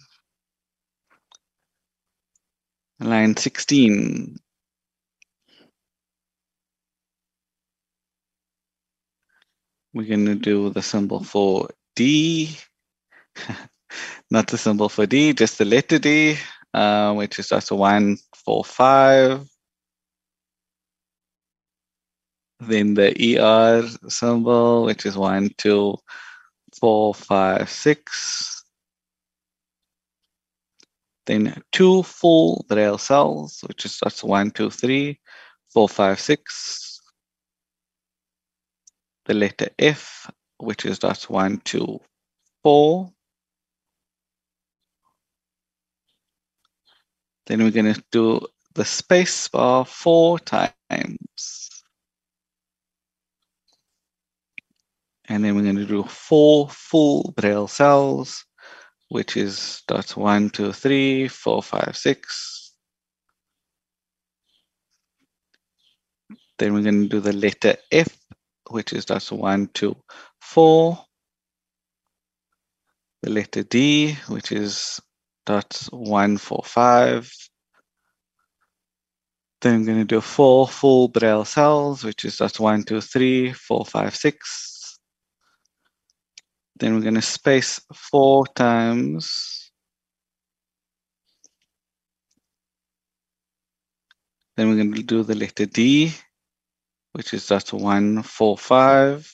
[3.00, 4.38] Line 16.
[9.94, 12.56] We're going to do the symbol for D,
[14.32, 16.38] not the symbol for D, just the letter D,
[16.74, 19.48] uh, which is just a one, four, five.
[22.60, 25.98] Then the ER symbol, which is one, two,
[26.80, 28.64] four, five, six.
[31.26, 35.20] Then two full braille cells, which is just one, two, three,
[35.74, 36.89] four, five, six.
[39.30, 42.02] The letter F, which is just one, two,
[42.64, 43.14] four.
[47.46, 48.42] Then we're going to do
[48.74, 51.84] the space bar four times.
[55.28, 58.46] And then we're going to do four full braille cells,
[59.10, 62.74] which is dots one, two, three, four, five, six.
[66.60, 68.19] Then we're going to do the letter F,
[68.70, 69.96] which is dots one, two,
[70.42, 71.04] four.
[73.22, 75.00] The letter D, which is
[75.46, 77.32] dots one, four, five.
[79.62, 83.52] Then I'm going to do four full braille cells, which is dots one, two, three,
[83.52, 84.98] four, five, six.
[86.78, 89.72] Then we're going to space four times.
[94.56, 96.14] Then we're going to do the letter D,
[97.14, 99.32] which is just one, four, five.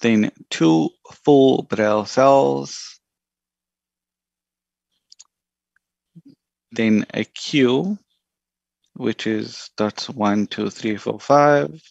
[0.00, 0.90] Then two
[1.24, 3.00] full braille cells.
[6.70, 7.98] Then a Q,
[8.94, 11.82] which is dots one, two, three, four, five.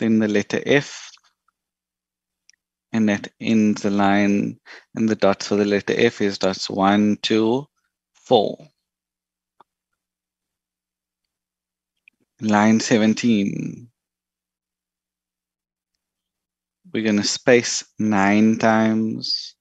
[0.00, 1.10] then the letter F,
[2.92, 4.58] and that ends the line,
[4.94, 7.66] and the dots for the letter F is dots one, two,
[8.12, 8.58] four.
[12.40, 13.88] Line 17.
[16.92, 19.54] We're going to space nine times.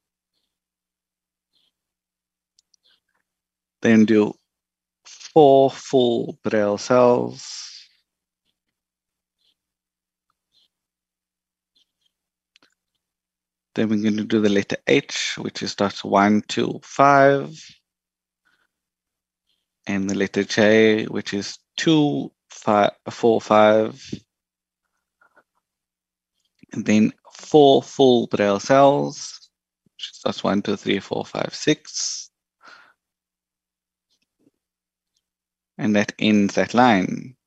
[3.82, 4.34] Then do
[5.05, 7.68] four full braille cells.
[13.80, 17.57] Then we're going to do the letter H, which is dots one, two, five.
[19.88, 24.03] And the letter J, which is two, five, four, five.
[26.73, 29.49] And then four full braille cells,
[29.95, 32.32] which is dots one, two, three, four, five, six.
[35.77, 37.38] And that ends that line.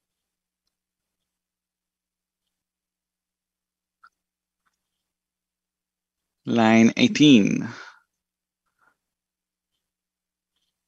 [6.47, 7.69] Line 18.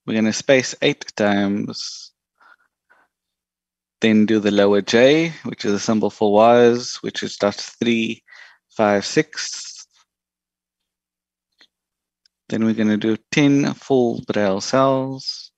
[0.07, 2.13] We're going to space eight times,
[4.01, 8.23] then do the lower J, which is a symbol for was, which is dot three,
[8.69, 9.87] five, six.
[12.49, 15.53] Then we're going to do 10 full braille cells.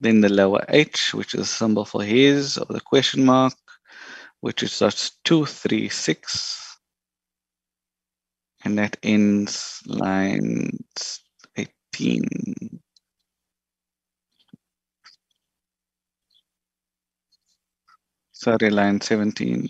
[0.00, 3.54] Then the lower H, which is a symbol for his, or the question mark,
[4.40, 6.69] which is dot two, three, six
[8.64, 10.78] and that ends line
[11.56, 12.80] 18.
[18.32, 19.68] Sorry, line 17.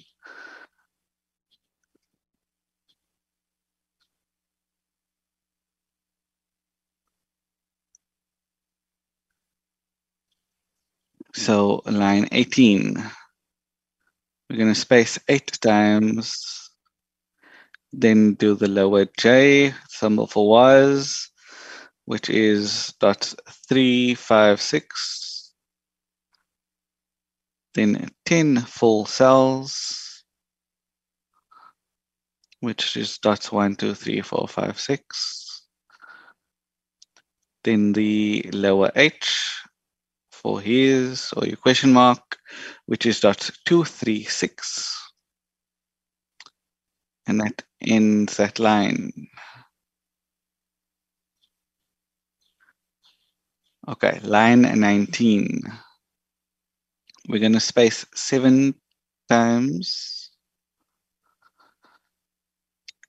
[11.35, 12.95] So line 18.
[14.49, 16.60] We're going to space eight times,
[17.93, 21.31] then do the lower J, symbol for was,
[22.05, 23.35] which is dot
[23.69, 25.53] three five six.
[27.75, 30.25] Then 10 full cells,
[32.59, 35.67] which is dots one, two, three, four, five, six.
[37.63, 39.63] Then the lower H
[40.33, 42.39] for his or your question mark,
[42.87, 45.10] which is dot two, three, six.
[47.31, 49.13] And that ends that line.
[53.87, 55.63] Okay, line 19.
[57.29, 58.75] We're going to space seven
[59.29, 60.33] times.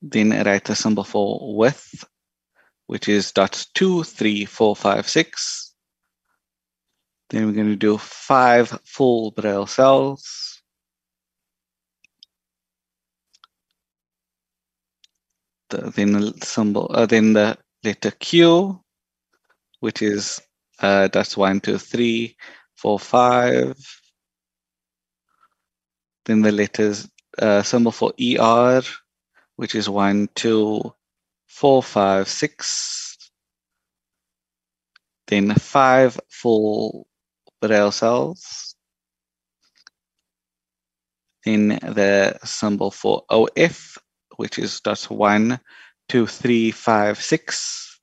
[0.03, 2.05] Then write the symbol for with,
[2.85, 5.73] which is dot two, three, four, five, six.
[7.31, 10.60] Then we're going to do five full braille cells.
[15.71, 18.79] The, then the symbol, uh, then the letter Q,
[19.79, 20.41] which is
[20.79, 22.35] uh, that's one, two, three,
[22.75, 23.75] four, five.
[26.25, 27.09] Then the letters
[27.39, 28.81] uh, symbol for ER,
[29.55, 30.93] which is one, two,
[31.47, 33.17] four, five, six.
[35.27, 37.07] Then five full
[37.61, 38.75] braille cells.
[41.45, 43.97] Then the symbol for OF,
[44.41, 45.59] which is dot one,
[46.09, 47.99] two, three, five, six.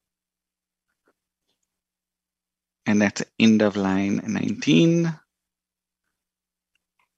[2.86, 5.12] And that's end of line 19.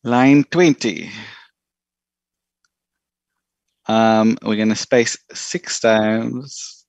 [0.04, 1.10] Line 20.
[3.86, 6.86] Um, we're going to space six times,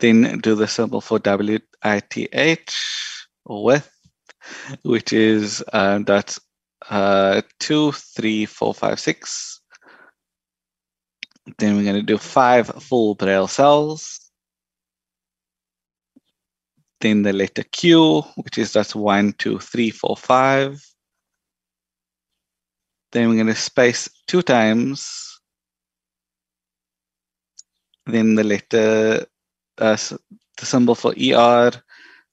[0.00, 1.20] then do the symbol for
[3.46, 3.88] with,
[4.82, 6.40] which is uh, that's
[6.90, 9.57] uh, two, three, four, five, six.
[11.56, 14.30] Then we're going to do five full braille cells.
[17.00, 20.84] Then the letter Q, which is that's one, two, three, four, five.
[23.12, 25.40] Then we're going to space two times.
[28.06, 29.26] Then the letter,
[29.78, 31.70] uh, the symbol for ER,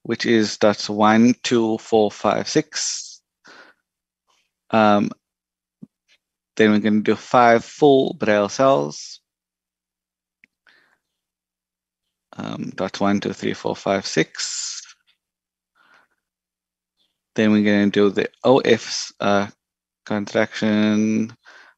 [0.03, 3.22] which is that's one, two, four, five, six.
[4.72, 5.11] Um,
[6.55, 9.19] then we're going to do five full braille cells.
[12.37, 14.81] Um, dot one, two, three, four, five, six.
[17.35, 19.47] Then we're going to do the OF uh,
[20.05, 21.35] contraction,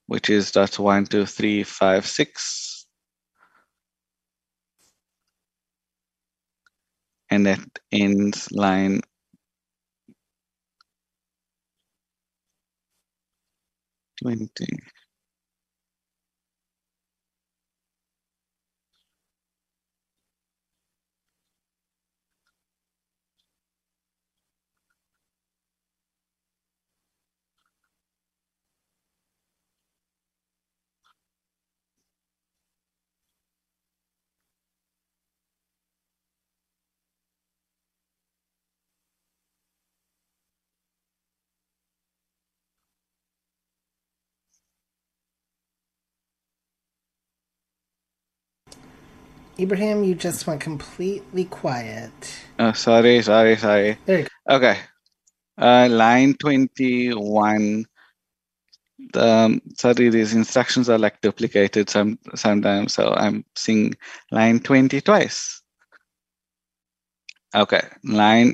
[0.08, 2.86] which is dot one, two, three, five, six.
[7.30, 7.60] And that
[7.92, 9.02] ends line
[14.22, 14.68] twenty.
[49.60, 52.12] Ibrahim, you just went completely quiet.
[52.60, 53.98] Oh, sorry, sorry, sorry.
[54.06, 54.56] There you go.
[54.56, 54.78] Okay.
[55.58, 57.86] Uh, line 21.
[59.16, 63.96] Um, sorry, these instructions are like duplicated some sometimes, so I'm seeing
[64.32, 65.62] line 20 twice.
[67.56, 68.54] Okay, line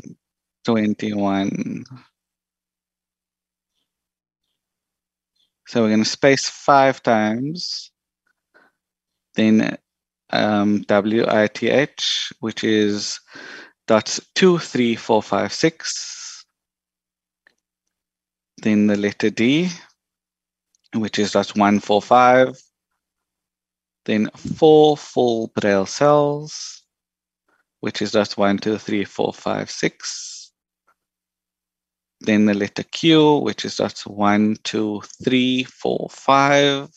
[0.63, 1.83] 21.
[5.67, 7.91] So we're going to space five times,
[9.35, 9.77] then
[10.33, 13.19] um, WITH, which is
[13.87, 16.45] dot two, three, four, five, six.
[18.61, 19.69] Then the letter D,
[20.95, 21.31] which is
[21.79, 22.57] four, five.
[24.05, 26.83] Then four full braille cells,
[27.79, 30.51] which is dot one, two, three, four, five, six.
[32.21, 36.89] Then the letter Q, which is dot one, two, three, four, five.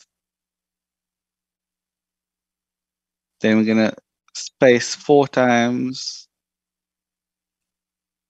[3.41, 3.95] Then we're going to
[4.33, 6.27] space four times.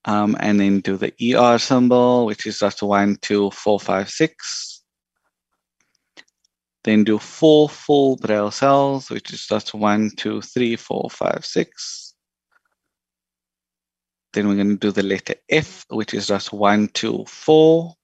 [0.04, 4.82] Um, and then do the ER symbol, which is just one, two, four, five, six.
[6.84, 12.14] Then do four full braille cells, which is just one, two, three, four, five, six.
[14.32, 17.94] Then we're going to do the letter F, which is just one, two, four.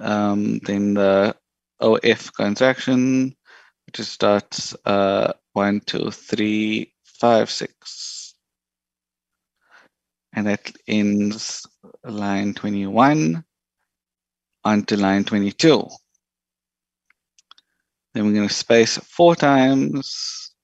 [0.00, 1.36] Um, then the
[1.80, 3.36] OF contraction,
[3.94, 8.34] is starts uh, one, two, three, five, six.
[10.32, 11.66] And that ends
[12.04, 13.42] line 21
[14.64, 15.88] onto line 22.
[18.12, 20.54] Then we're going to space four times,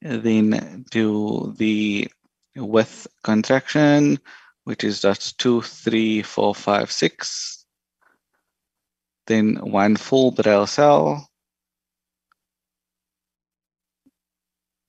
[0.00, 2.08] then do the
[2.54, 4.18] with contraction,
[4.64, 7.64] which is that's two, three, four, five, six.
[9.26, 11.27] Then one full braille cell.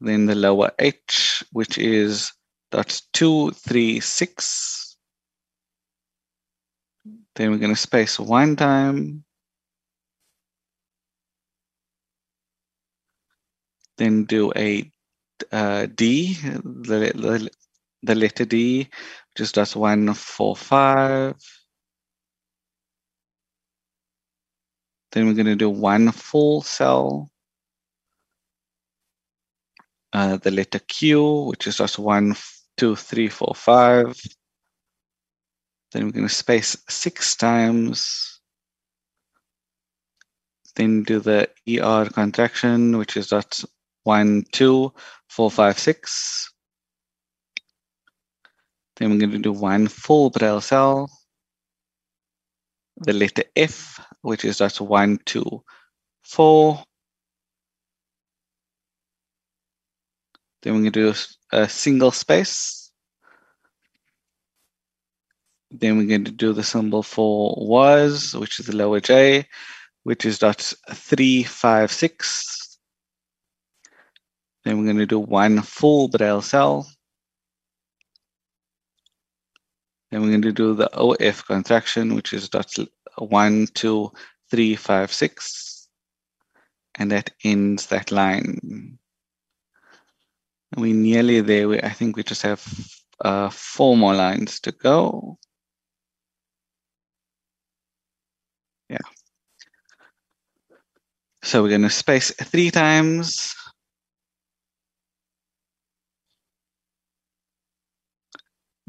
[0.01, 2.31] Then the lower H, which is
[2.71, 4.95] that's two, three, six.
[7.35, 9.23] Then we're going to space one time.
[13.97, 14.89] Then do a
[15.51, 17.49] uh, D, the, the,
[18.03, 18.87] the letter D,
[19.35, 21.35] just one, four, five.
[25.11, 27.31] Then we're going to do one full cell.
[30.11, 32.35] Uh, the letter Q, which is just one,
[32.77, 34.19] two, three, four, five.
[35.91, 38.39] Then we're going to space six times.
[40.75, 43.63] Then do the ER contraction, which is dot
[44.03, 44.93] one, two,
[45.27, 46.51] four, five, six.
[48.95, 51.09] Then we're going to do one full braille cell.
[52.97, 55.63] The letter F, which is just one, two,
[56.23, 56.83] four.
[60.61, 61.13] Then we're going to do
[61.51, 62.91] a single space.
[65.71, 69.45] Then we're going to do the symbol for was, which is the lower J,
[70.03, 72.79] which is dot three, five, six.
[74.65, 76.87] Then we're going to do one full braille cell.
[80.11, 82.73] Then we're going to do the OF contraction, which is dot
[83.17, 84.11] one, two,
[84.49, 85.87] three, five, six.
[86.95, 88.97] And that ends that line.
[90.77, 91.67] We're nearly there.
[91.67, 92.63] We, I think we just have
[93.23, 95.37] uh, four more lines to go.
[98.89, 98.97] Yeah.
[101.43, 103.55] So we're going to space three times.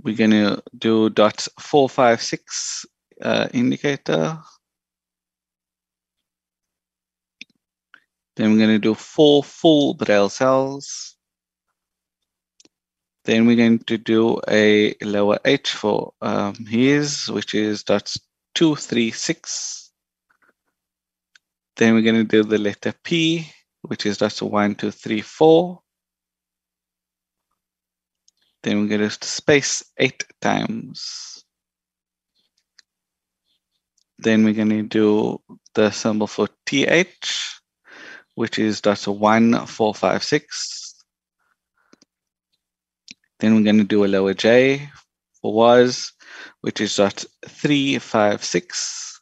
[0.03, 2.85] We're going to do dot four, five, six
[3.23, 4.39] uh, indicator.
[8.37, 11.17] Then we're going to do four full braille cells.
[13.25, 18.15] Then we're going to do a lower h for um, his, which is dot
[18.55, 19.91] two, three, six.
[21.77, 23.47] Then we're going to do the letter P,
[23.83, 25.81] which is dot one, two, three, four.
[28.63, 31.45] Then we're going to space eight times.
[34.19, 35.41] Then we're going to do
[35.75, 37.61] the symbol for TH,
[38.35, 40.90] which is dot one, four, five, six.
[43.41, 44.91] Then we're going to do a lower J
[45.41, 46.13] for was,
[46.61, 49.21] which is dot three, five, six.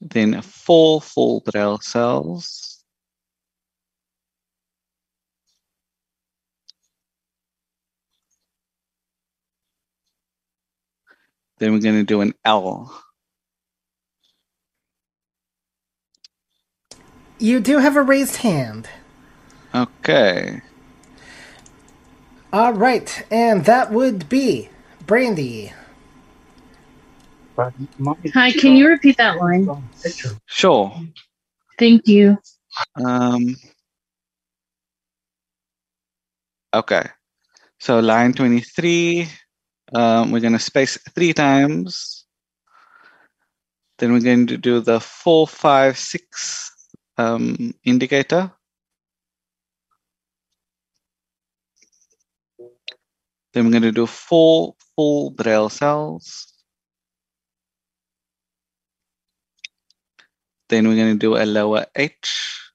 [0.00, 2.84] Then four full braille cells.
[11.58, 13.02] Then we're going to do an L.
[17.40, 18.88] You do have a raised hand.
[19.74, 20.60] Okay.
[22.52, 24.70] All right, and that would be
[25.06, 25.72] Brandy.
[27.58, 29.68] Hi, can you repeat that line?
[30.46, 30.94] Sure.
[31.78, 32.38] Thank you.
[33.04, 33.56] Um,
[36.72, 37.08] okay.
[37.80, 39.28] So line 23,
[39.94, 42.24] um, we're going to space three times.
[43.98, 46.72] Then we're going to do the four, five, six
[47.18, 48.52] um, indicator.
[53.58, 56.46] Then we're going to do four full braille cells.
[60.68, 62.70] Then we're going to do a lower H,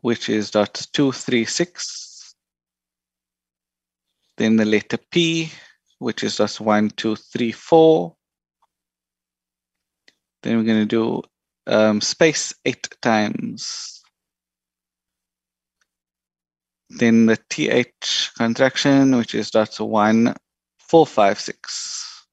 [0.00, 2.34] which is dot two, three, six.
[4.38, 5.52] Then the letter P,
[5.98, 8.16] which is three, four.
[10.42, 11.22] Then we're going to do
[11.66, 13.95] um, space eight times.
[16.90, 20.34] Then the TH contraction, which is dot one,
[20.78, 22.26] four, five, six.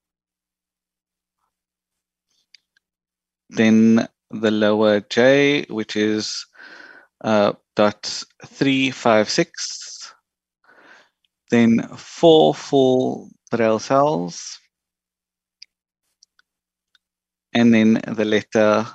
[3.50, 6.46] Then the lower J, which is
[7.24, 10.14] uh, dot three, five, six.
[11.52, 14.60] then four full Braille cells,
[17.54, 18.88] and then the letter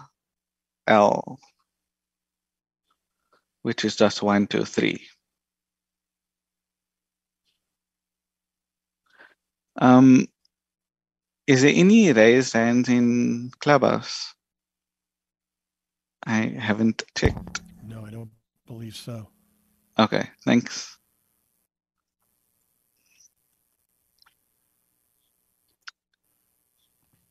[0.89, 1.39] L,
[3.63, 5.07] which is just one, two, three.
[9.79, 10.29] Um,
[11.47, 14.35] is there any raised hands in Clubhouse?
[16.27, 17.63] I haven't checked.
[17.87, 18.31] No, I don't
[18.67, 19.29] believe so.
[19.99, 20.97] Okay, thanks.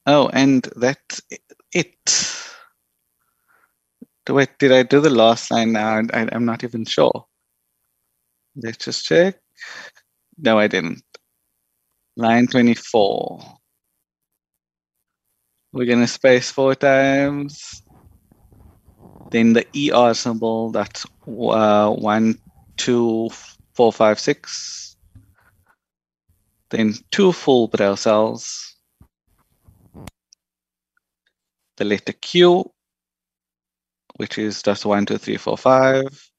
[0.05, 1.21] Oh, and that's
[1.73, 1.95] it.
[4.29, 6.01] Wait, did I do the last line now?
[6.13, 7.25] I, I'm not even sure.
[8.55, 9.39] Let's just check.
[10.37, 11.03] No, I didn't.
[12.17, 13.59] Line 24.
[15.71, 17.83] We're going to space four times.
[19.29, 22.39] Then the ER symbol, that's uh, one,
[22.75, 23.29] two,
[23.75, 24.97] four, five, six.
[26.71, 28.75] Then two full braille cells.
[31.75, 32.71] The letter Q,
[34.15, 36.31] which is just one, two, three, four, five.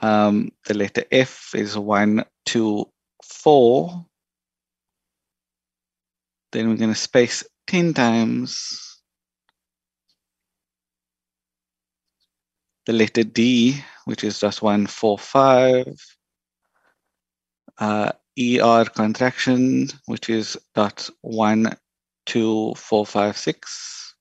[0.00, 2.86] Um, the letter F is one, two,
[3.22, 4.06] four.
[6.52, 8.90] Then we're going to space 10 times
[12.86, 15.86] the letter D, which is just 145.
[17.78, 24.14] Uh, ER contraction, which is dot 12456.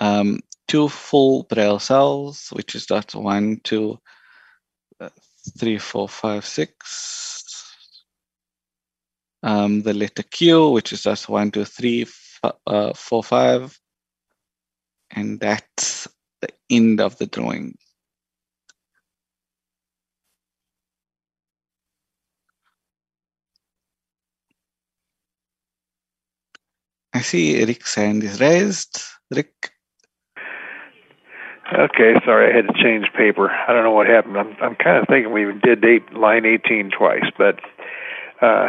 [0.00, 3.98] Um, two full braille cells, which is dot one two
[5.00, 5.08] uh,
[5.58, 7.37] three four five six.
[9.42, 12.06] Um, the letter Q, which is just one, two, three,
[12.42, 13.78] uh, four, five.
[15.10, 16.08] And that's
[16.40, 17.76] the end of the drawing.
[27.14, 29.00] I see Rick's hand is raised.
[29.30, 29.72] Rick,
[31.72, 33.50] Okay, sorry, I had to change paper.
[33.50, 34.38] I don't know what happened.
[34.38, 37.60] I'm I'm kind of thinking we did eight, line 18 twice, but
[38.40, 38.68] uh,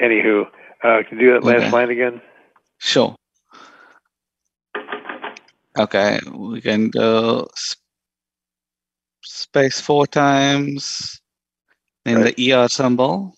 [0.00, 0.46] anywho,
[0.82, 1.70] uh, can you do that last Okay.
[1.70, 2.20] line again?
[2.78, 3.14] sure.
[5.78, 7.78] Okay, we can go sp-
[9.22, 11.20] space four times,
[12.04, 13.36] then the ER symbol,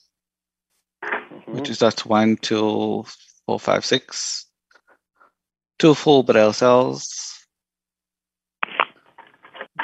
[1.46, 3.04] which is just one, two,
[3.44, 4.46] four, five, six.
[5.78, 7.46] Two full braille cells.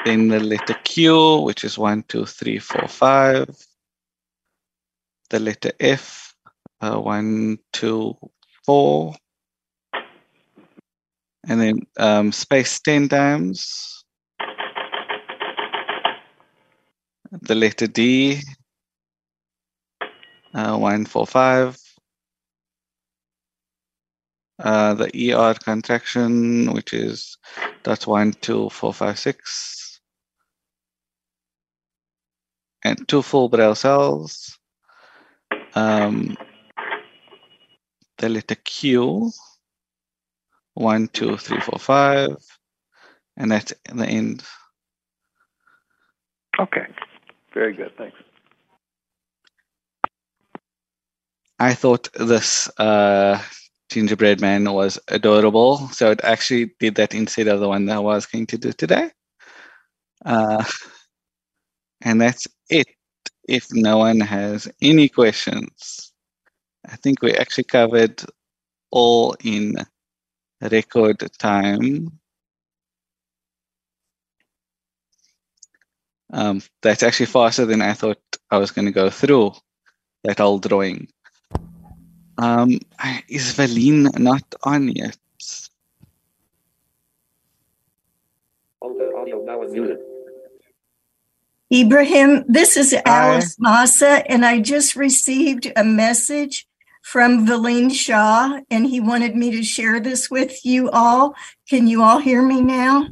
[0.05, 3.49] Then the letter Q, which is one, two, three, four, five.
[5.29, 6.26] The letter F,
[6.81, 8.15] uh, one, two,
[8.65, 9.15] four.
[11.47, 14.03] And then um, space 10 times.
[17.31, 18.41] The letter D,
[20.53, 21.77] uh, one, four, five.
[24.59, 27.37] Uh, the ER contraction, which is
[27.83, 29.99] dot one, two, four, five, six.
[32.83, 34.57] And two full braille cells.
[35.75, 36.37] Um,
[38.17, 39.31] the letter Q,
[40.73, 42.37] one, two, three, four, five.
[43.35, 44.43] And that's the end.
[46.59, 46.87] Okay,
[47.53, 47.91] very good.
[47.97, 48.17] Thanks.
[51.59, 53.41] I thought this uh,
[53.89, 57.99] gingerbread man was adorable, so it actually did that instead of the one that I
[57.99, 59.09] was going to do today.
[60.25, 60.63] Uh,
[62.01, 62.87] and that's it.
[63.47, 66.06] If no one has any questions,
[66.87, 68.23] I think we actually covered
[68.91, 69.75] all in
[70.61, 72.19] record time.
[76.31, 78.19] Um, that's actually faster than I thought
[78.51, 79.53] I was going to go through
[80.23, 81.07] that whole drawing.
[82.37, 82.79] Um,
[83.27, 85.17] is Valine not on yet?
[88.81, 89.99] Audio now muted.
[91.73, 96.66] Ibrahim, this is Alice Massa, and I just received a message
[97.07, 101.35] from Valine Shaw, and he wanted me to share this with you all.
[101.69, 103.07] Can you all hear me now?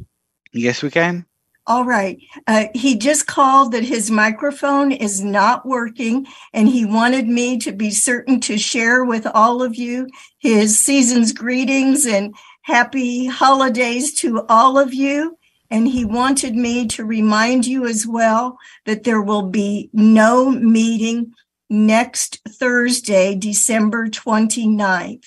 [0.52, 1.24] Yes, we can.
[1.66, 2.18] All right.
[2.46, 7.72] Uh, he just called that his microphone is not working, and he wanted me to
[7.72, 12.34] be certain to share with all of you his season's greetings and
[12.64, 15.38] happy holidays to all of you.
[15.70, 21.32] And he wanted me to remind you as well that there will be no meeting
[21.68, 25.26] next Thursday, December 29th.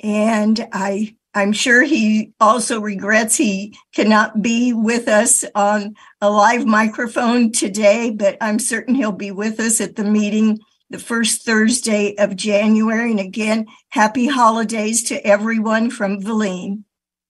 [0.00, 6.66] And I I'm sure he also regrets he cannot be with us on a live
[6.66, 10.58] microphone today, but I'm certain he'll be with us at the meeting
[10.90, 13.12] the first Thursday of January.
[13.12, 16.84] And again, happy holidays to everyone from Valine.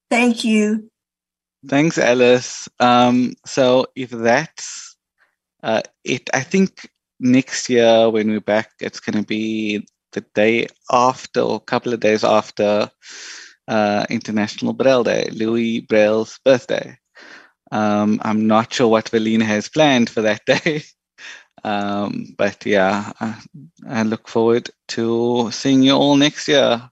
[0.09, 0.91] Thank you.
[1.69, 2.71] Thanks, Alice.
[2.81, 4.97] Um, so if that's
[5.63, 6.89] uh, it, I think
[7.21, 11.93] next year when we're back, it's going to be the day after or a couple
[11.93, 12.91] of days after
[13.69, 16.99] uh, International Braille Day, Louis Braille's birthday.
[17.71, 20.83] Um, I'm not sure what Valina has planned for that day.
[21.63, 23.41] Um, but yeah, I,
[23.87, 26.91] I, look forward to seeing you all next year.